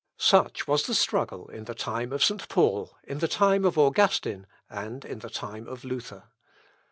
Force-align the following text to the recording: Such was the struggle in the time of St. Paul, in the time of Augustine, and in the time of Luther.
Such 0.17 0.67
was 0.67 0.87
the 0.87 0.95
struggle 0.95 1.47
in 1.49 1.65
the 1.65 1.75
time 1.75 2.11
of 2.11 2.23
St. 2.23 2.49
Paul, 2.49 2.97
in 3.03 3.19
the 3.19 3.27
time 3.27 3.63
of 3.63 3.77
Augustine, 3.77 4.47
and 4.67 5.05
in 5.05 5.19
the 5.19 5.29
time 5.29 5.67
of 5.67 5.83
Luther. 5.85 6.23